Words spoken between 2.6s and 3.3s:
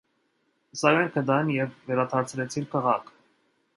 քաղաք։